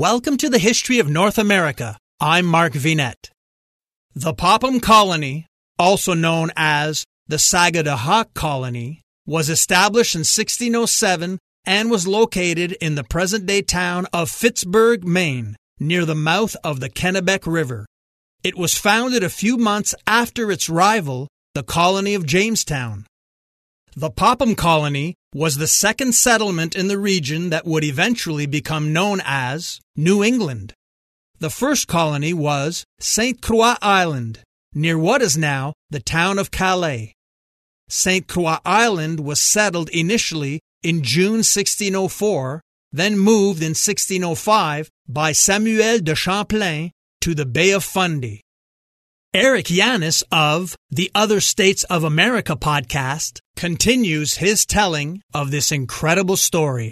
Welcome 0.00 0.38
to 0.38 0.48
the 0.48 0.58
History 0.58 0.98
of 0.98 1.10
North 1.10 1.36
America. 1.36 1.98
I'm 2.18 2.46
Mark 2.46 2.72
Vinet. 2.72 3.28
The 4.14 4.32
Popham 4.32 4.80
Colony, 4.80 5.46
also 5.78 6.14
known 6.14 6.50
as 6.56 7.04
the 7.28 7.36
Sagadahoc 7.36 8.32
Colony, 8.32 9.02
was 9.26 9.50
established 9.50 10.14
in 10.14 10.20
1607 10.20 11.38
and 11.66 11.90
was 11.90 12.06
located 12.06 12.72
in 12.80 12.94
the 12.94 13.04
present 13.04 13.44
day 13.44 13.60
town 13.60 14.06
of 14.10 14.30
Phippsburg, 14.30 15.04
Maine, 15.04 15.54
near 15.78 16.06
the 16.06 16.14
mouth 16.14 16.56
of 16.64 16.80
the 16.80 16.88
Kennebec 16.88 17.46
River. 17.46 17.84
It 18.42 18.56
was 18.56 18.78
founded 18.78 19.22
a 19.22 19.28
few 19.28 19.58
months 19.58 19.94
after 20.06 20.50
its 20.50 20.70
rival, 20.70 21.28
the 21.54 21.62
colony 21.62 22.14
of 22.14 22.24
Jamestown. 22.24 23.04
The 23.94 24.08
Popham 24.08 24.54
Colony 24.54 25.16
was 25.34 25.56
the 25.56 25.66
second 25.66 26.14
settlement 26.14 26.74
in 26.74 26.88
the 26.88 26.98
region 26.98 27.50
that 27.50 27.64
would 27.64 27.84
eventually 27.84 28.46
become 28.46 28.92
known 28.92 29.20
as 29.24 29.80
New 29.94 30.24
England. 30.24 30.74
The 31.38 31.50
first 31.50 31.86
colony 31.86 32.32
was 32.32 32.84
St. 32.98 33.40
Croix 33.40 33.74
Island, 33.80 34.40
near 34.74 34.98
what 34.98 35.22
is 35.22 35.36
now 35.36 35.72
the 35.88 36.00
town 36.00 36.38
of 36.38 36.50
Calais. 36.50 37.14
St. 37.88 38.26
Croix 38.26 38.58
Island 38.64 39.20
was 39.20 39.40
settled 39.40 39.88
initially 39.90 40.60
in 40.82 41.02
June 41.02 41.42
1604, 41.42 42.60
then 42.92 43.18
moved 43.18 43.62
in 43.62 43.70
1605 43.70 44.90
by 45.08 45.32
Samuel 45.32 46.00
de 46.00 46.14
Champlain 46.14 46.90
to 47.20 47.34
the 47.34 47.46
Bay 47.46 47.70
of 47.70 47.84
Fundy. 47.84 48.42
Eric 49.32 49.66
Yanis 49.66 50.24
of 50.32 50.74
the 50.90 51.08
Other 51.14 51.38
States 51.38 51.84
of 51.84 52.02
America 52.02 52.56
podcast 52.56 53.38
continues 53.54 54.38
his 54.38 54.66
telling 54.66 55.22
of 55.32 55.52
this 55.52 55.70
incredible 55.70 56.36
story. 56.36 56.90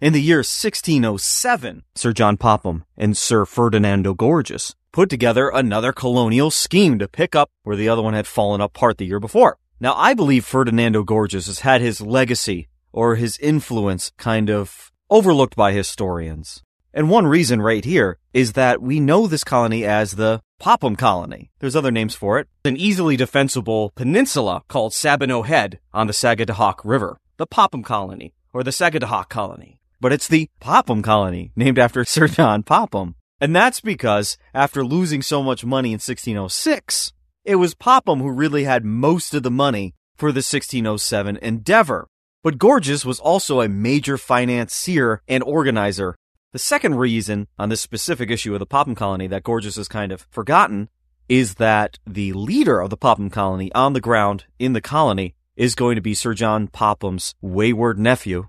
In 0.00 0.14
the 0.14 0.22
year 0.22 0.38
1607, 0.38 1.82
Sir 1.94 2.12
John 2.14 2.38
Popham 2.38 2.86
and 2.96 3.14
Sir 3.14 3.44
Ferdinando 3.44 4.14
Gorges 4.14 4.74
put 4.92 5.10
together 5.10 5.50
another 5.50 5.92
colonial 5.92 6.50
scheme 6.50 6.98
to 7.00 7.06
pick 7.06 7.34
up 7.34 7.50
where 7.64 7.76
the 7.76 7.90
other 7.90 8.00
one 8.00 8.14
had 8.14 8.26
fallen 8.26 8.62
apart 8.62 8.96
the 8.96 9.04
year 9.04 9.20
before. 9.20 9.58
Now, 9.78 9.92
I 9.94 10.14
believe 10.14 10.46
Ferdinando 10.46 11.02
Gorges 11.02 11.48
has 11.48 11.58
had 11.60 11.82
his 11.82 12.00
legacy 12.00 12.68
or 12.92 13.16
his 13.16 13.36
influence 13.40 14.10
kind 14.16 14.48
of 14.48 14.90
overlooked 15.10 15.54
by 15.54 15.72
historians. 15.72 16.62
And 16.96 17.10
one 17.10 17.26
reason 17.26 17.60
right 17.60 17.84
here 17.84 18.16
is 18.32 18.54
that 18.54 18.80
we 18.80 19.00
know 19.00 19.26
this 19.26 19.44
colony 19.44 19.84
as 19.84 20.12
the 20.12 20.40
Popham 20.58 20.96
Colony. 20.96 21.50
There's 21.58 21.76
other 21.76 21.90
names 21.90 22.14
for 22.14 22.38
it. 22.38 22.48
An 22.64 22.78
easily 22.78 23.18
defensible 23.18 23.92
peninsula 23.94 24.62
called 24.66 24.92
Sabino 24.92 25.44
Head 25.44 25.78
on 25.92 26.06
the 26.06 26.14
Sagadahoc 26.14 26.76
River. 26.84 27.18
The 27.36 27.46
Popham 27.46 27.82
Colony, 27.82 28.32
or 28.54 28.62
the 28.62 28.70
Sagadahoc 28.70 29.28
Colony. 29.28 29.78
But 30.00 30.14
it's 30.14 30.26
the 30.26 30.48
Popham 30.58 31.02
Colony, 31.02 31.52
named 31.54 31.78
after 31.78 32.02
Sir 32.06 32.28
John 32.28 32.62
Popham. 32.62 33.14
And 33.42 33.54
that's 33.54 33.82
because 33.82 34.38
after 34.54 34.82
losing 34.82 35.20
so 35.20 35.42
much 35.42 35.66
money 35.66 35.90
in 35.90 36.00
1606, 36.00 37.12
it 37.44 37.56
was 37.56 37.74
Popham 37.74 38.20
who 38.20 38.30
really 38.30 38.64
had 38.64 38.86
most 38.86 39.34
of 39.34 39.42
the 39.42 39.50
money 39.50 39.94
for 40.16 40.32
the 40.32 40.38
1607 40.38 41.36
endeavor. 41.42 42.08
But 42.42 42.56
Gorges 42.56 43.04
was 43.04 43.20
also 43.20 43.60
a 43.60 43.68
major 43.68 44.16
financier 44.16 45.20
and 45.28 45.42
organizer 45.42 46.16
the 46.56 46.60
second 46.60 46.94
reason 46.94 47.48
on 47.58 47.68
this 47.68 47.82
specific 47.82 48.30
issue 48.30 48.54
of 48.54 48.60
the 48.60 48.64
Popham 48.64 48.94
colony 48.94 49.26
that 49.26 49.42
Gorges 49.42 49.76
is 49.76 49.88
kind 49.88 50.10
of 50.10 50.26
forgotten 50.30 50.88
is 51.28 51.56
that 51.56 51.98
the 52.06 52.32
leader 52.32 52.80
of 52.80 52.88
the 52.88 52.96
Popham 52.96 53.28
colony 53.28 53.70
on 53.74 53.92
the 53.92 54.00
ground 54.00 54.46
in 54.58 54.72
the 54.72 54.80
colony 54.80 55.34
is 55.54 55.74
going 55.74 55.96
to 55.96 56.00
be 56.00 56.14
Sir 56.14 56.32
John 56.32 56.66
Popham's 56.66 57.34
wayward 57.42 57.98
nephew, 57.98 58.48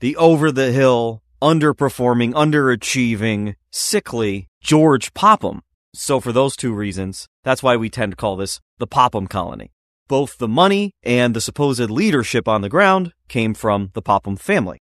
the 0.00 0.14
over 0.16 0.52
the 0.52 0.70
hill, 0.70 1.22
underperforming, 1.40 2.34
underachieving, 2.34 3.54
sickly 3.70 4.50
George 4.60 5.14
Popham. 5.14 5.62
So 5.94 6.20
for 6.20 6.32
those 6.32 6.56
two 6.56 6.74
reasons, 6.74 7.26
that's 7.42 7.62
why 7.62 7.74
we 7.74 7.88
tend 7.88 8.12
to 8.12 8.16
call 8.16 8.36
this 8.36 8.60
the 8.76 8.86
Popham 8.86 9.28
colony. 9.28 9.72
Both 10.08 10.36
the 10.36 10.46
money 10.46 10.92
and 11.02 11.34
the 11.34 11.40
supposed 11.40 11.88
leadership 11.88 12.48
on 12.48 12.60
the 12.60 12.68
ground 12.68 13.14
came 13.28 13.54
from 13.54 13.92
the 13.94 14.02
Popham 14.02 14.36
family. 14.36 14.78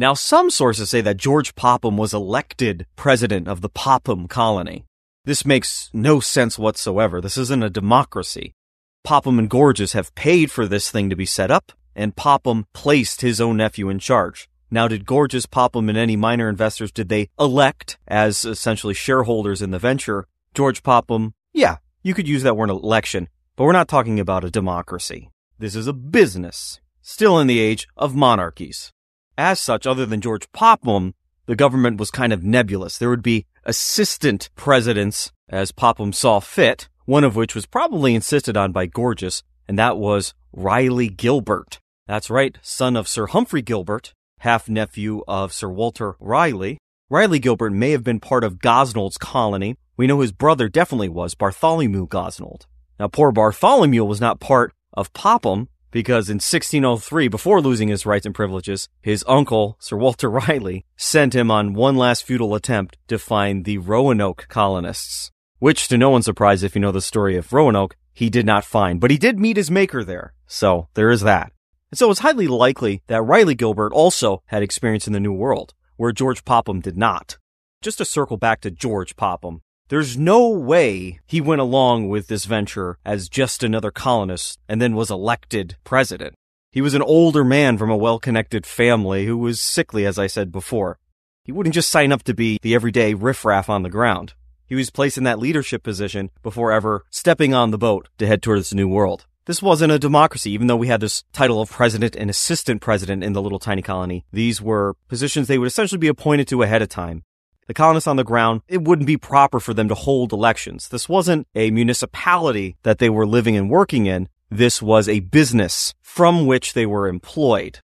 Now, 0.00 0.14
some 0.14 0.48
sources 0.48 0.90
say 0.90 1.00
that 1.00 1.16
George 1.16 1.56
Popham 1.56 1.96
was 1.96 2.14
elected 2.14 2.86
president 2.94 3.48
of 3.48 3.62
the 3.62 3.68
Popham 3.68 4.28
colony. 4.28 4.84
This 5.24 5.44
makes 5.44 5.90
no 5.92 6.20
sense 6.20 6.56
whatsoever. 6.56 7.20
This 7.20 7.36
isn't 7.36 7.64
a 7.64 7.68
democracy. 7.68 8.54
Popham 9.02 9.40
and 9.40 9.50
Gorges 9.50 9.94
have 9.94 10.14
paid 10.14 10.52
for 10.52 10.68
this 10.68 10.88
thing 10.88 11.10
to 11.10 11.16
be 11.16 11.26
set 11.26 11.50
up, 11.50 11.72
and 11.96 12.14
Popham 12.14 12.66
placed 12.72 13.22
his 13.22 13.40
own 13.40 13.56
nephew 13.56 13.88
in 13.88 13.98
charge. 13.98 14.48
Now, 14.70 14.86
did 14.86 15.04
Gorges, 15.04 15.46
Popham, 15.46 15.88
and 15.88 15.98
any 15.98 16.14
minor 16.14 16.48
investors, 16.48 16.92
did 16.92 17.08
they 17.08 17.28
elect 17.36 17.98
as 18.06 18.44
essentially 18.44 18.94
shareholders 18.94 19.60
in 19.60 19.72
the 19.72 19.80
venture 19.80 20.28
George 20.54 20.84
Popham? 20.84 21.34
Yeah, 21.52 21.78
you 22.04 22.14
could 22.14 22.28
use 22.28 22.44
that 22.44 22.56
word 22.56 22.70
election, 22.70 23.28
but 23.56 23.64
we're 23.64 23.72
not 23.72 23.88
talking 23.88 24.20
about 24.20 24.44
a 24.44 24.50
democracy. 24.50 25.28
This 25.58 25.74
is 25.74 25.88
a 25.88 25.92
business, 25.92 26.78
still 27.02 27.40
in 27.40 27.48
the 27.48 27.58
age 27.58 27.88
of 27.96 28.14
monarchies. 28.14 28.92
As 29.38 29.60
such, 29.60 29.86
other 29.86 30.04
than 30.04 30.20
George 30.20 30.50
Popham, 30.50 31.14
the 31.46 31.54
government 31.54 32.00
was 32.00 32.10
kind 32.10 32.32
of 32.32 32.42
nebulous. 32.42 32.98
There 32.98 33.08
would 33.08 33.22
be 33.22 33.46
assistant 33.64 34.50
presidents 34.56 35.30
as 35.48 35.70
Popham 35.70 36.12
saw 36.12 36.40
fit, 36.40 36.88
one 37.04 37.22
of 37.22 37.36
which 37.36 37.54
was 37.54 37.64
probably 37.64 38.16
insisted 38.16 38.56
on 38.56 38.72
by 38.72 38.86
Gorges, 38.86 39.44
and 39.68 39.78
that 39.78 39.96
was 39.96 40.34
Raleigh 40.52 41.08
Gilbert. 41.08 41.78
That's 42.08 42.30
right, 42.30 42.58
son 42.62 42.96
of 42.96 43.06
Sir 43.06 43.26
Humphrey 43.28 43.62
Gilbert, 43.62 44.12
half 44.40 44.68
nephew 44.68 45.22
of 45.28 45.52
Sir 45.52 45.68
Walter 45.68 46.16
Raleigh. 46.18 46.78
Raleigh 47.08 47.38
Gilbert 47.38 47.72
may 47.72 47.92
have 47.92 48.02
been 48.02 48.18
part 48.18 48.42
of 48.42 48.58
Gosnold's 48.58 49.18
colony. 49.18 49.76
We 49.96 50.08
know 50.08 50.18
his 50.18 50.32
brother 50.32 50.68
definitely 50.68 51.10
was 51.10 51.36
Bartholomew 51.36 52.08
Gosnold. 52.08 52.66
Now, 52.98 53.06
poor 53.06 53.30
Bartholomew 53.30 54.04
was 54.04 54.20
not 54.20 54.40
part 54.40 54.72
of 54.92 55.12
Popham, 55.12 55.68
because 55.90 56.28
in 56.28 56.36
1603, 56.36 57.28
before 57.28 57.60
losing 57.60 57.88
his 57.88 58.06
rights 58.06 58.26
and 58.26 58.34
privileges, 58.34 58.88
his 59.00 59.24
uncle, 59.26 59.76
Sir 59.80 59.96
Walter 59.96 60.30
Raleigh, 60.30 60.84
sent 60.96 61.34
him 61.34 61.50
on 61.50 61.74
one 61.74 61.96
last 61.96 62.24
futile 62.24 62.54
attempt 62.54 62.96
to 63.08 63.18
find 63.18 63.64
the 63.64 63.78
Roanoke 63.78 64.46
colonists, 64.48 65.30
which, 65.58 65.88
to 65.88 65.98
no 65.98 66.10
one's 66.10 66.24
surprise 66.24 66.62
if 66.62 66.74
you 66.74 66.80
know 66.80 66.92
the 66.92 67.00
story 67.00 67.36
of 67.36 67.52
Roanoke, 67.52 67.96
he 68.12 68.30
did 68.30 68.46
not 68.46 68.64
find, 68.64 69.00
but 69.00 69.10
he 69.10 69.18
did 69.18 69.38
meet 69.38 69.56
his 69.56 69.70
maker 69.70 70.02
there. 70.04 70.34
So 70.46 70.88
there 70.94 71.10
is 71.10 71.20
that. 71.22 71.52
And 71.90 71.98
so 71.98 72.10
it's 72.10 72.20
highly 72.20 72.48
likely 72.48 73.02
that 73.06 73.22
Raleigh 73.22 73.54
Gilbert 73.54 73.92
also 73.92 74.42
had 74.46 74.62
experience 74.62 75.06
in 75.06 75.12
the 75.12 75.20
New 75.20 75.32
World, 75.32 75.74
where 75.96 76.12
George 76.12 76.44
Popham 76.44 76.80
did 76.80 76.96
not. 76.96 77.38
Just 77.80 77.98
to 77.98 78.04
circle 78.04 78.36
back 78.36 78.60
to 78.62 78.70
George 78.70 79.16
Popham, 79.16 79.62
there's 79.88 80.18
no 80.18 80.48
way 80.48 81.18
he 81.26 81.40
went 81.40 81.62
along 81.62 82.08
with 82.08 82.28
this 82.28 82.44
venture 82.44 82.98
as 83.06 83.28
just 83.28 83.62
another 83.62 83.90
colonist 83.90 84.58
and 84.68 84.82
then 84.82 84.94
was 84.94 85.10
elected 85.10 85.76
president. 85.82 86.34
He 86.70 86.82
was 86.82 86.92
an 86.92 87.02
older 87.02 87.42
man 87.42 87.78
from 87.78 87.90
a 87.90 87.96
well-connected 87.96 88.66
family 88.66 89.24
who 89.24 89.38
was 89.38 89.60
sickly, 89.60 90.04
as 90.04 90.18
I 90.18 90.26
said 90.26 90.52
before. 90.52 90.98
He 91.42 91.52
wouldn't 91.52 91.74
just 91.74 91.90
sign 91.90 92.12
up 92.12 92.22
to 92.24 92.34
be 92.34 92.58
the 92.60 92.74
everyday 92.74 93.14
riffraff 93.14 93.70
on 93.70 93.82
the 93.82 93.88
ground. 93.88 94.34
He 94.66 94.74
was 94.74 94.90
placed 94.90 95.16
in 95.16 95.24
that 95.24 95.38
leadership 95.38 95.82
position 95.82 96.30
before 96.42 96.70
ever 96.70 97.06
stepping 97.08 97.54
on 97.54 97.70
the 97.70 97.78
boat 97.78 98.10
to 98.18 98.26
head 98.26 98.42
towards 98.42 98.68
the 98.68 98.76
new 98.76 98.88
world. 98.88 99.24
This 99.46 99.62
wasn't 99.62 99.92
a 99.92 99.98
democracy, 99.98 100.50
even 100.50 100.66
though 100.66 100.76
we 100.76 100.88
had 100.88 101.00
this 101.00 101.24
title 101.32 101.62
of 101.62 101.70
president 101.70 102.14
and 102.14 102.28
assistant 102.28 102.82
president 102.82 103.24
in 103.24 103.32
the 103.32 103.40
little 103.40 103.58
tiny 103.58 103.80
colony. 103.80 104.26
These 104.30 104.60
were 104.60 104.96
positions 105.08 105.48
they 105.48 105.56
would 105.56 105.68
essentially 105.68 105.98
be 105.98 106.08
appointed 106.08 106.48
to 106.48 106.62
ahead 106.62 106.82
of 106.82 106.90
time 106.90 107.22
the 107.68 107.74
colonists 107.74 108.08
on 108.08 108.16
the 108.16 108.24
ground, 108.24 108.62
it 108.66 108.82
wouldn't 108.82 109.06
be 109.06 109.18
proper 109.18 109.60
for 109.60 109.74
them 109.74 109.88
to 109.88 109.94
hold 109.94 110.32
elections. 110.32 110.88
This 110.88 111.08
wasn't 111.08 111.46
a 111.54 111.70
municipality 111.70 112.76
that 112.82 112.98
they 112.98 113.10
were 113.10 113.26
living 113.26 113.56
and 113.56 113.70
working 113.70 114.06
in. 114.06 114.28
This 114.50 114.80
was 114.80 115.06
a 115.08 115.20
business 115.20 115.94
from 116.00 116.46
which 116.46 116.72
they 116.72 116.86
were 116.86 117.06
employed. 117.06 117.80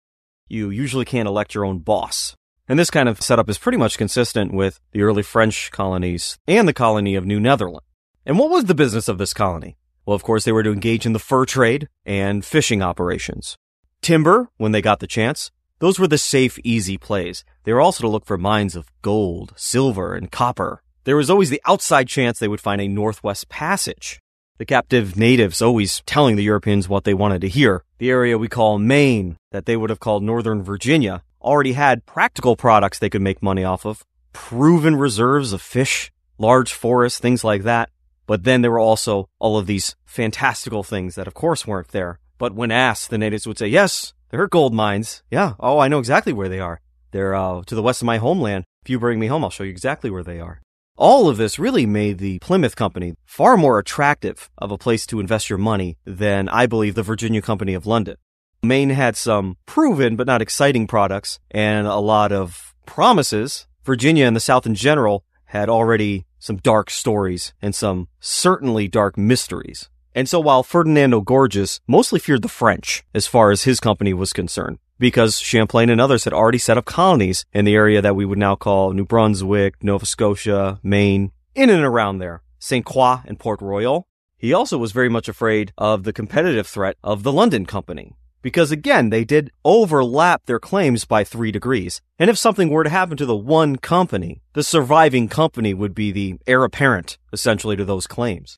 You 0.50 0.70
usually 0.70 1.06
can't 1.06 1.30
elect 1.30 1.56
your 1.56 1.64
own 1.64 1.80
boss. 1.80 2.36
And 2.68 2.78
this 2.78 2.92
kind 2.92 3.08
of 3.08 3.22
setup 3.22 3.50
is 3.50 3.58
pretty 3.58 3.78
much 3.78 3.98
consistent 3.98 4.54
with 4.54 4.82
the 4.92 5.02
early 5.02 5.24
French 5.24 5.72
colonies 5.72 6.38
and 6.46 6.68
the 6.68 6.74
colony 6.74 7.16
of 7.16 7.26
New 7.26 7.40
Netherland. 7.40 7.86
And 8.26 8.38
what 8.38 8.50
was 8.50 8.66
the 8.66 8.76
business 8.76 9.08
of 9.08 9.18
this 9.18 9.34
colony? 9.34 9.78
Well, 10.06 10.16
of 10.16 10.24
course, 10.24 10.44
they 10.44 10.52
were 10.52 10.64
to 10.64 10.74
engage 10.74 11.06
in 11.06 11.14
the 11.14 11.20
fur 11.20 11.46
trade 11.46 11.88
and 12.06 12.44
fishing 12.44 12.82
operations. 12.82 13.58
Timber, 14.02 14.50
when 14.58 14.74
they 14.74 14.82
got 14.82 15.00
the 15.00 15.08
chance, 15.08 15.52
those 15.80 15.98
were 15.98 16.08
the 16.08 16.18
safe, 16.18 16.60
easy 16.64 16.98
plays. 16.98 17.44
They 17.64 17.74
were 17.74 17.82
also 17.82 18.02
to 18.02 18.10
look 18.10 18.26
for 18.26 18.38
mines 18.38 18.76
of 18.76 18.92
gold, 19.02 19.54
silver, 19.56 20.14
and 20.14 20.32
copper. 20.32 20.84
There 21.06 21.16
was 21.16 21.30
always 21.30 21.50
the 21.50 21.62
outside 21.66 22.08
chance 22.08 22.38
they 22.38 22.48
would 22.48 22.62
find 22.62 22.82
a 22.82 22.88
Northwest 22.88 23.50
Passage. 23.50 24.20
The 24.58 24.66
captive 24.66 25.16
natives 25.16 25.62
always 25.62 26.02
telling 26.06 26.36
the 26.36 26.44
Europeans 26.44 26.90
what 26.90 27.06
they 27.06 27.14
wanted 27.14 27.40
to 27.42 27.48
hear. 27.48 27.84
The 27.98 28.10
area 28.10 28.38
we 28.38 28.50
call 28.50 28.78
Maine, 28.78 29.38
that 29.52 29.66
they 29.66 29.78
would 29.78 29.90
have 29.90 30.02
called 30.02 30.22
Northern 30.22 30.62
Virginia, 30.64 31.24
already 31.42 31.72
had 31.72 32.06
practical 32.06 32.58
products 32.58 33.00
they 33.00 33.10
could 33.10 33.22
make 33.22 33.42
money 33.42 33.64
off 33.64 33.86
of, 33.86 34.04
proven 34.34 34.98
reserves 34.98 35.54
of 35.54 35.62
fish, 35.62 36.12
large 36.38 36.74
forests, 36.74 37.20
things 37.20 37.46
like 37.46 37.64
that. 37.64 37.90
But 38.28 38.44
then 38.44 38.62
there 38.62 38.72
were 38.72 38.80
also 38.80 39.30
all 39.40 39.58
of 39.58 39.66
these 39.66 39.96
fantastical 40.06 40.84
things 40.84 41.16
that 41.16 41.28
of 41.28 41.34
course 41.34 41.66
weren't 41.66 41.88
there. 41.88 42.20
But 42.38 42.54
when 42.54 42.70
asked, 42.70 43.10
the 43.10 43.18
natives 43.18 43.48
would 43.48 43.58
say, 43.58 43.68
yes, 43.68 44.14
there 44.30 44.42
are 44.42 44.48
gold 44.48 44.74
mines. 44.74 45.24
Yeah. 45.32 45.54
Oh, 45.60 45.80
I 45.80 45.88
know 45.88 46.00
exactly 46.00 46.34
where 46.34 46.50
they 46.50 46.60
are. 46.60 46.82
They're 47.12 47.36
uh, 47.36 47.64
to 47.66 47.76
the 47.76 47.82
west 47.82 48.02
of 48.02 48.06
my 48.06 48.18
homeland, 48.18 48.66
If 48.84 48.90
you 48.90 49.00
bring 49.00 49.20
me 49.20 49.28
home, 49.28 49.44
I'll 49.44 49.50
show 49.50 49.64
you 49.64 49.72
exactly 49.72 50.10
where 50.10 50.24
they 50.24 50.40
are. 50.40 50.62
All 50.96 51.30
of 51.30 51.38
this 51.38 51.58
really 51.58 51.86
made 51.86 52.18
the 52.18 52.40
Plymouth 52.40 52.76
Company 52.76 53.16
far 53.26 53.56
more 53.56 53.80
attractive 53.80 54.50
of 54.58 54.70
a 54.70 54.78
place 54.78 55.06
to 55.08 55.20
invest 55.20 55.50
your 55.50 55.58
money 55.58 55.98
than 56.06 56.50
I 56.50 56.66
believe 56.66 56.96
the 56.96 57.04
Virginia 57.04 57.42
Company 57.42 57.74
of 57.74 57.88
London. 57.88 58.18
Maine 58.62 58.90
had 58.90 59.16
some 59.16 59.56
proven 59.66 60.18
but 60.18 60.28
not 60.28 60.42
exciting 60.42 60.88
products 60.88 61.40
and 61.50 61.88
a 61.88 61.96
lot 61.96 62.32
of 62.32 62.76
promises. 62.86 63.66
Virginia 63.86 64.26
and 64.26 64.36
the 64.36 64.42
South 64.42 64.66
in 64.66 64.76
general 64.76 65.24
had 65.46 65.70
already 65.70 66.26
some 66.38 66.58
dark 66.58 66.90
stories 66.90 67.54
and 67.62 67.74
some 67.74 68.08
certainly 68.20 68.88
dark 68.88 69.18
mysteries. 69.18 69.90
And 70.16 70.28
so 70.28 70.40
while 70.40 70.64
Ferdinando 70.64 71.22
Gorges 71.22 71.80
mostly 71.88 72.20
feared 72.20 72.42
the 72.42 72.48
French 72.48 73.04
as 73.14 73.28
far 73.28 73.52
as 73.52 73.64
his 73.64 73.80
company 73.80 74.14
was 74.14 74.34
concerned, 74.34 74.80
because 74.98 75.40
Champlain 75.40 75.90
and 75.90 76.02
others 76.02 76.24
had 76.24 76.34
already 76.34 76.58
set 76.58 76.78
up 76.78 76.86
colonies 76.86 77.46
in 77.54 77.66
the 77.66 77.76
area 77.76 78.02
that 78.02 78.16
we 78.16 78.26
would 78.26 78.38
now 78.38 78.56
call 78.56 78.92
New 78.92 79.06
Brunswick, 79.06 79.84
Nova 79.84 80.06
Scotia, 80.06 80.80
Maine, 80.84 81.32
in 81.56 81.70
and 81.70 81.84
around 81.84 82.20
there, 82.20 82.42
St. 82.58 82.86
Croix 82.86 83.20
and 83.26 83.40
Port 83.40 83.62
Royal. 83.62 84.08
He 84.38 84.54
also 84.54 84.78
was 84.78 84.94
very 84.94 85.10
much 85.10 85.28
afraid 85.28 85.74
of 85.78 86.04
the 86.04 86.14
competitive 86.14 86.66
threat 86.66 86.96
of 87.04 87.24
the 87.24 87.32
London 87.32 87.66
Company. 87.66 88.16
Because 88.42 88.72
again, 88.72 89.10
they 89.10 89.26
did 89.26 89.52
overlap 89.66 90.46
their 90.46 90.60
claims 90.60 91.04
by 91.04 91.26
three 91.26 91.52
degrees. 91.52 92.02
And 92.18 92.30
if 92.30 92.38
something 92.38 92.70
were 92.70 92.86
to 92.86 92.90
happen 92.90 93.18
to 93.18 93.26
the 93.26 93.36
one 93.36 93.76
company, 93.76 94.42
the 94.54 94.64
surviving 94.64 95.28
company 95.28 95.74
would 95.74 95.94
be 95.94 96.12
the 96.12 96.36
heir 96.48 96.64
apparent, 96.64 97.18
essentially, 97.34 97.76
to 97.76 97.84
those 97.84 98.08
claims. 98.08 98.58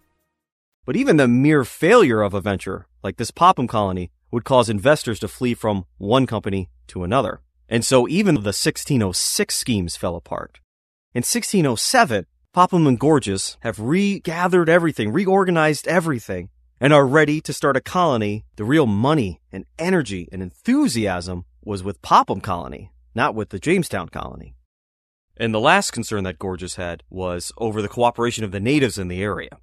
But 0.83 0.95
even 0.95 1.17
the 1.17 1.27
mere 1.27 1.63
failure 1.63 2.23
of 2.23 2.33
a 2.33 2.41
venture 2.41 2.87
like 3.03 3.17
this 3.17 3.29
Popham 3.29 3.67
colony 3.67 4.09
would 4.31 4.45
cause 4.45 4.69
investors 4.69 5.19
to 5.19 5.27
flee 5.27 5.53
from 5.53 5.85
one 5.97 6.25
company 6.25 6.69
to 6.87 7.03
another. 7.03 7.41
And 7.69 7.85
so 7.85 8.07
even 8.07 8.35
the 8.35 8.39
1606 8.39 9.55
schemes 9.55 9.95
fell 9.95 10.15
apart. 10.15 10.59
In 11.13 11.19
1607, 11.19 12.25
Popham 12.53 12.87
and 12.87 12.99
Gorges 12.99 13.57
have 13.61 13.79
regathered 13.79 14.69
everything, 14.69 15.11
reorganized 15.11 15.87
everything, 15.87 16.49
and 16.79 16.91
are 16.91 17.05
ready 17.05 17.39
to 17.41 17.53
start 17.53 17.77
a 17.77 17.81
colony. 17.81 18.45
The 18.55 18.63
real 18.63 18.87
money 18.87 19.39
and 19.51 19.65
energy 19.77 20.27
and 20.31 20.41
enthusiasm 20.41 21.45
was 21.63 21.83
with 21.83 22.01
Popham 22.01 22.41
colony, 22.41 22.91
not 23.13 23.35
with 23.35 23.49
the 23.49 23.59
Jamestown 23.59 24.09
colony. 24.09 24.55
And 25.37 25.53
the 25.53 25.59
last 25.59 25.91
concern 25.91 26.23
that 26.23 26.39
Gorges 26.39 26.75
had 26.75 27.03
was 27.09 27.51
over 27.57 27.81
the 27.81 27.87
cooperation 27.87 28.43
of 28.43 28.51
the 28.51 28.59
natives 28.59 28.97
in 28.97 29.07
the 29.07 29.21
area 29.21 29.59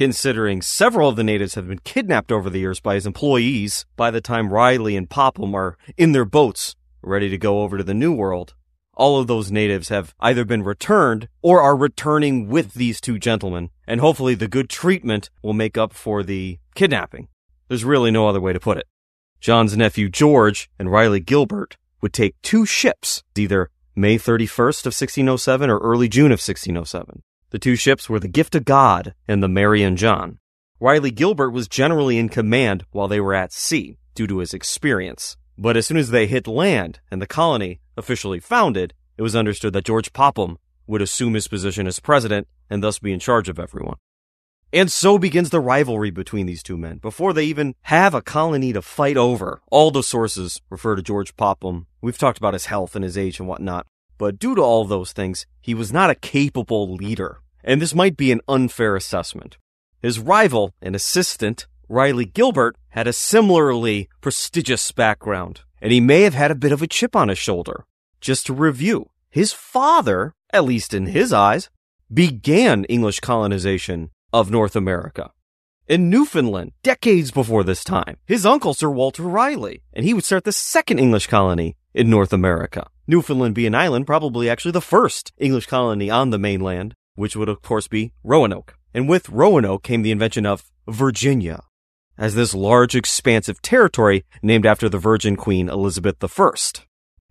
considering 0.00 0.62
several 0.62 1.10
of 1.10 1.16
the 1.16 1.22
natives 1.22 1.56
have 1.56 1.68
been 1.68 1.78
kidnapped 1.80 2.32
over 2.32 2.48
the 2.48 2.60
years 2.60 2.80
by 2.80 2.94
his 2.94 3.04
employees 3.04 3.84
by 3.96 4.10
the 4.10 4.22
time 4.22 4.50
Raleigh 4.50 4.96
and 4.96 5.10
Popham 5.10 5.54
are 5.54 5.76
in 5.98 6.12
their 6.12 6.24
boats 6.24 6.74
ready 7.02 7.28
to 7.28 7.36
go 7.36 7.60
over 7.60 7.76
to 7.76 7.84
the 7.84 7.92
New 7.92 8.14
World. 8.14 8.54
All 8.94 9.20
of 9.20 9.26
those 9.26 9.50
natives 9.52 9.90
have 9.90 10.14
either 10.18 10.46
been 10.46 10.62
returned 10.62 11.28
or 11.42 11.60
are 11.60 11.76
returning 11.76 12.48
with 12.48 12.72
these 12.72 12.98
two 12.98 13.18
gentlemen, 13.18 13.68
and 13.86 14.00
hopefully 14.00 14.34
the 14.34 14.48
good 14.48 14.70
treatment 14.70 15.28
will 15.42 15.52
make 15.52 15.76
up 15.76 15.92
for 15.92 16.22
the 16.22 16.58
kidnapping. 16.74 17.28
There's 17.68 17.84
really 17.84 18.10
no 18.10 18.26
other 18.26 18.40
way 18.40 18.54
to 18.54 18.58
put 18.58 18.78
it. 18.78 18.86
John's 19.38 19.76
nephew 19.76 20.08
George 20.08 20.70
and 20.78 20.90
Raleigh 20.90 21.20
Gilbert 21.20 21.76
would 22.00 22.14
take 22.14 22.40
two 22.40 22.64
ships, 22.64 23.22
either 23.36 23.68
May 23.94 24.16
31st 24.16 24.86
of 24.86 24.96
1607 24.96 25.68
or 25.68 25.76
early 25.76 26.08
June 26.08 26.32
of 26.32 26.40
1607. 26.40 27.22
The 27.50 27.58
two 27.58 27.74
ships 27.74 28.08
were 28.08 28.20
the 28.20 28.28
Gift 28.28 28.54
of 28.54 28.64
God 28.64 29.14
and 29.26 29.42
the 29.42 29.48
Mary 29.48 29.82
and 29.82 29.98
John. 29.98 30.38
Raleigh 30.78 31.10
Gilbert 31.10 31.50
was 31.50 31.66
generally 31.66 32.16
in 32.16 32.28
command 32.28 32.84
while 32.92 33.08
they 33.08 33.20
were 33.20 33.34
at 33.34 33.52
sea 33.52 33.98
due 34.14 34.28
to 34.28 34.38
his 34.38 34.54
experience. 34.54 35.36
But 35.58 35.76
as 35.76 35.86
soon 35.86 35.96
as 35.96 36.10
they 36.10 36.28
hit 36.28 36.46
land 36.46 37.00
and 37.10 37.20
the 37.20 37.26
colony 37.26 37.80
officially 37.96 38.38
founded, 38.38 38.94
it 39.18 39.22
was 39.22 39.34
understood 39.34 39.72
that 39.72 39.84
George 39.84 40.12
Popham 40.12 40.58
would 40.86 41.02
assume 41.02 41.34
his 41.34 41.48
position 41.48 41.88
as 41.88 41.98
president 41.98 42.46
and 42.70 42.84
thus 42.84 43.00
be 43.00 43.12
in 43.12 43.18
charge 43.18 43.48
of 43.48 43.58
everyone. 43.58 43.96
And 44.72 44.90
so 44.90 45.18
begins 45.18 45.50
the 45.50 45.58
rivalry 45.58 46.10
between 46.10 46.46
these 46.46 46.62
two 46.62 46.76
men. 46.76 46.98
Before 46.98 47.32
they 47.32 47.44
even 47.44 47.74
have 47.82 48.14
a 48.14 48.22
colony 48.22 48.72
to 48.72 48.80
fight 48.80 49.16
over, 49.16 49.60
all 49.72 49.90
the 49.90 50.04
sources 50.04 50.62
refer 50.70 50.94
to 50.94 51.02
George 51.02 51.36
Popham. 51.36 51.88
We've 52.00 52.16
talked 52.16 52.38
about 52.38 52.54
his 52.54 52.66
health 52.66 52.94
and 52.94 53.04
his 53.04 53.18
age 53.18 53.40
and 53.40 53.48
whatnot. 53.48 53.88
But 54.20 54.38
due 54.38 54.54
to 54.54 54.60
all 54.60 54.84
those 54.84 55.12
things, 55.12 55.46
he 55.62 55.72
was 55.72 55.94
not 55.94 56.10
a 56.10 56.14
capable 56.14 56.94
leader. 56.94 57.40
And 57.64 57.80
this 57.80 57.94
might 57.94 58.18
be 58.18 58.30
an 58.30 58.42
unfair 58.46 58.94
assessment. 58.94 59.56
His 60.02 60.18
rival 60.18 60.74
and 60.82 60.94
assistant, 60.94 61.66
Raleigh 61.88 62.26
Gilbert, 62.26 62.76
had 62.90 63.06
a 63.06 63.14
similarly 63.14 64.10
prestigious 64.20 64.92
background, 64.92 65.62
and 65.80 65.90
he 65.90 66.00
may 66.00 66.20
have 66.20 66.34
had 66.34 66.50
a 66.50 66.54
bit 66.54 66.70
of 66.70 66.82
a 66.82 66.86
chip 66.86 67.16
on 67.16 67.30
his 67.30 67.38
shoulder. 67.38 67.86
Just 68.20 68.44
to 68.44 68.52
review, 68.52 69.08
his 69.30 69.54
father, 69.54 70.34
at 70.52 70.64
least 70.64 70.92
in 70.92 71.06
his 71.06 71.32
eyes, 71.32 71.70
began 72.12 72.84
English 72.84 73.20
colonization 73.20 74.10
of 74.34 74.50
North 74.50 74.76
America. 74.76 75.30
In 75.88 76.10
Newfoundland, 76.10 76.72
decades 76.82 77.30
before 77.30 77.64
this 77.64 77.82
time, 77.82 78.18
his 78.26 78.44
uncle, 78.44 78.74
Sir 78.74 78.90
Walter 78.90 79.22
Raleigh, 79.22 79.82
and 79.94 80.04
he 80.04 80.12
would 80.12 80.24
start 80.24 80.44
the 80.44 80.52
second 80.52 80.98
English 80.98 81.26
colony 81.26 81.74
in 81.94 82.10
North 82.10 82.32
America. 82.32 82.88
Newfoundland 83.06 83.54
being 83.54 83.68
an 83.68 83.74
island, 83.74 84.06
probably 84.06 84.48
actually 84.48 84.72
the 84.72 84.80
first 84.80 85.32
English 85.38 85.66
colony 85.66 86.10
on 86.10 86.30
the 86.30 86.38
mainland, 86.38 86.94
which 87.14 87.36
would 87.36 87.48
of 87.48 87.62
course 87.62 87.88
be 87.88 88.12
Roanoke. 88.22 88.74
And 88.94 89.08
with 89.08 89.28
Roanoke 89.28 89.82
came 89.82 90.02
the 90.02 90.10
invention 90.10 90.46
of 90.46 90.64
Virginia, 90.88 91.62
as 92.18 92.34
this 92.34 92.54
large 92.54 92.94
expansive 92.94 93.62
territory 93.62 94.24
named 94.42 94.66
after 94.66 94.88
the 94.88 94.98
Virgin 94.98 95.36
Queen 95.36 95.68
Elizabeth 95.68 96.16
I. 96.22 96.50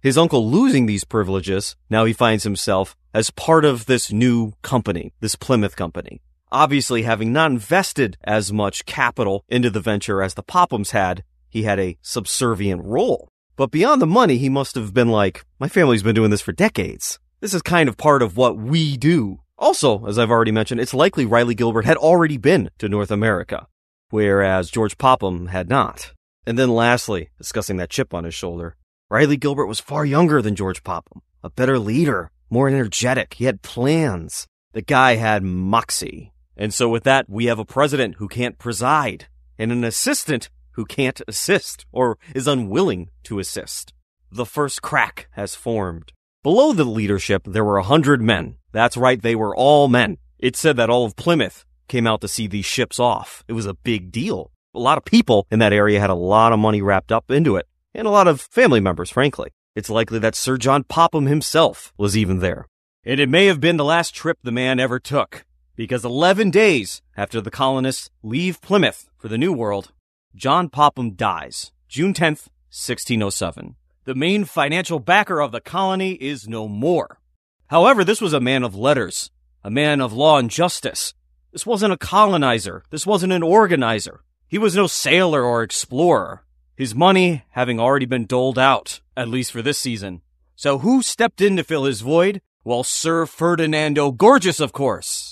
His 0.01 0.17
uncle 0.17 0.49
losing 0.49 0.85
these 0.85 1.03
privileges, 1.03 1.75
now 1.89 2.05
he 2.05 2.13
finds 2.13 2.43
himself 2.43 2.95
as 3.13 3.31
part 3.31 3.65
of 3.65 3.85
this 3.85 4.11
new 4.11 4.53
company, 4.61 5.13
this 5.19 5.35
Plymouth 5.35 5.75
company. 5.75 6.21
Obviously, 6.51 7.03
having 7.03 7.33
not 7.33 7.51
invested 7.51 8.17
as 8.23 8.51
much 8.51 8.85
capital 8.85 9.43
into 9.49 9.69
the 9.69 9.81
venture 9.81 10.23
as 10.23 10.33
the 10.33 10.43
Pophams 10.43 10.91
had, 10.91 11.23
he 11.49 11.63
had 11.63 11.79
a 11.79 11.97
subservient 12.01 12.83
role. 12.83 13.29
But 13.59 13.71
beyond 13.71 14.01
the 14.01 14.07
money, 14.07 14.37
he 14.37 14.47
must 14.47 14.75
have 14.75 14.93
been 14.93 15.09
like, 15.09 15.43
my 15.59 15.67
family's 15.67 16.01
been 16.01 16.15
doing 16.15 16.31
this 16.31 16.39
for 16.39 16.53
decades. 16.53 17.19
This 17.41 17.53
is 17.53 17.61
kind 17.61 17.89
of 17.89 17.97
part 17.97 18.21
of 18.21 18.37
what 18.37 18.55
we 18.55 18.95
do. 18.95 19.41
Also, 19.57 20.05
as 20.05 20.17
I've 20.17 20.31
already 20.31 20.53
mentioned, 20.53 20.79
it's 20.79 20.93
likely 20.93 21.25
Raleigh 21.25 21.55
Gilbert 21.55 21.83
had 21.83 21.97
already 21.97 22.37
been 22.37 22.69
to 22.77 22.87
North 22.87 23.11
America, 23.11 23.67
whereas 24.11 24.71
George 24.71 24.97
Popham 24.97 25.47
had 25.47 25.67
not. 25.67 26.13
And 26.47 26.57
then 26.57 26.69
lastly, 26.69 27.31
discussing 27.37 27.75
that 27.75 27.89
chip 27.89 28.13
on 28.13 28.23
his 28.23 28.33
shoulder, 28.33 28.77
Raleigh 29.09 29.35
Gilbert 29.35 29.65
was 29.65 29.81
far 29.81 30.05
younger 30.05 30.41
than 30.41 30.55
George 30.55 30.81
Popham, 30.81 31.21
a 31.43 31.49
better 31.49 31.77
leader, 31.77 32.31
more 32.49 32.69
energetic. 32.69 33.33
He 33.33 33.43
had 33.43 33.61
plans. 33.61 34.47
The 34.71 34.81
guy 34.81 35.15
had 35.15 35.43
moxie. 35.43 36.31
And 36.55 36.73
so 36.73 36.87
with 36.87 37.03
that, 37.03 37.29
we 37.29 37.47
have 37.47 37.59
a 37.59 37.65
president 37.65 38.15
who 38.19 38.29
can't 38.29 38.57
preside 38.57 39.27
and 39.57 39.73
an 39.73 39.83
assistant 39.83 40.49
who 40.79 40.85
can't 40.85 41.21
assist 41.27 41.85
or 41.91 42.17
is 42.33 42.47
unwilling 42.47 43.09
to 43.21 43.37
assist. 43.37 43.91
The 44.31 44.45
first 44.45 44.81
crack 44.81 45.27
has 45.31 45.53
formed. 45.53 46.13
Below 46.41 46.71
the 46.71 46.85
leadership, 46.85 47.43
there 47.45 47.65
were 47.65 47.75
a 47.75 47.83
hundred 47.83 48.21
men. 48.21 48.55
That's 48.71 48.95
right, 48.95 49.21
they 49.21 49.35
were 49.35 49.53
all 49.53 49.89
men. 49.89 50.19
It 50.37 50.55
said 50.55 50.77
that 50.77 50.89
all 50.89 51.03
of 51.03 51.17
Plymouth 51.17 51.65
came 51.89 52.07
out 52.07 52.21
to 52.21 52.29
see 52.29 52.47
these 52.47 52.63
ships 52.63 52.97
off. 52.97 53.43
It 53.49 53.53
was 53.53 53.65
a 53.65 53.73
big 53.73 54.09
deal. 54.09 54.51
A 54.73 54.79
lot 54.79 54.97
of 54.97 55.03
people 55.03 55.45
in 55.51 55.59
that 55.59 55.73
area 55.73 55.99
had 55.99 56.09
a 56.09 56.15
lot 56.15 56.53
of 56.53 56.59
money 56.59 56.81
wrapped 56.81 57.11
up 57.11 57.29
into 57.29 57.57
it, 57.57 57.67
and 57.93 58.07
a 58.07 58.11
lot 58.11 58.29
of 58.29 58.39
family 58.39 58.79
members, 58.79 59.09
frankly. 59.09 59.49
It's 59.75 59.89
likely 59.89 60.19
that 60.19 60.35
Sir 60.35 60.55
John 60.55 60.85
Popham 60.85 61.25
himself 61.25 61.91
was 61.97 62.15
even 62.15 62.39
there. 62.39 62.67
And 63.03 63.19
it 63.19 63.27
may 63.27 63.47
have 63.47 63.59
been 63.59 63.75
the 63.75 63.83
last 63.83 64.15
trip 64.15 64.37
the 64.43 64.53
man 64.53 64.79
ever 64.79 64.97
took, 64.97 65.43
because 65.75 66.05
11 66.05 66.51
days 66.51 67.01
after 67.17 67.41
the 67.41 67.51
colonists 67.51 68.09
leave 68.23 68.61
Plymouth 68.61 69.09
for 69.17 69.27
the 69.27 69.37
New 69.37 69.51
World, 69.51 69.91
John 70.35 70.69
Popham 70.69 71.15
dies, 71.15 71.71
June 71.87 72.13
10th, 72.13 72.47
1607. 72.69 73.75
The 74.05 74.15
main 74.15 74.45
financial 74.45 74.99
backer 74.99 75.41
of 75.41 75.51
the 75.51 75.59
colony 75.59 76.13
is 76.13 76.47
no 76.47 76.67
more. 76.67 77.19
However, 77.67 78.03
this 78.03 78.21
was 78.21 78.33
a 78.33 78.39
man 78.39 78.63
of 78.63 78.75
letters, 78.75 79.31
a 79.63 79.69
man 79.69 80.01
of 80.01 80.13
law 80.13 80.37
and 80.37 80.49
justice. 80.49 81.13
This 81.51 81.65
wasn't 81.65 81.93
a 81.93 81.97
colonizer. 81.97 82.83
This 82.91 83.05
wasn't 83.07 83.33
an 83.33 83.43
organizer. 83.43 84.21
He 84.47 84.57
was 84.57 84.75
no 84.75 84.87
sailor 84.87 85.43
or 85.43 85.63
explorer. 85.63 86.43
His 86.75 86.95
money 86.95 87.43
having 87.49 87.79
already 87.79 88.05
been 88.05 88.25
doled 88.25 88.57
out, 88.57 89.01
at 89.17 89.27
least 89.27 89.51
for 89.51 89.61
this 89.61 89.77
season. 89.77 90.21
So 90.55 90.79
who 90.79 91.01
stepped 91.01 91.41
in 91.41 91.57
to 91.57 91.63
fill 91.63 91.85
his 91.85 92.01
void? 92.01 92.41
Well, 92.63 92.83
Sir 92.83 93.25
Ferdinando 93.25 94.11
Gorges, 94.11 94.59
of 94.59 94.73
course. 94.73 95.28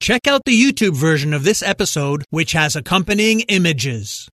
Check 0.00 0.26
out 0.26 0.46
the 0.46 0.58
YouTube 0.58 0.96
version 0.96 1.34
of 1.34 1.44
this 1.44 1.62
episode, 1.62 2.24
which 2.30 2.52
has 2.52 2.74
accompanying 2.74 3.40
images. 3.40 4.30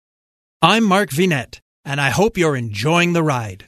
I'm 0.61 0.85
Mark 0.85 1.09
Vinet, 1.09 1.59
and 1.83 1.99
I 1.99 2.09
hope 2.09 2.37
you're 2.37 2.55
enjoying 2.55 3.11
the 3.11 3.21
ride. 3.21 3.67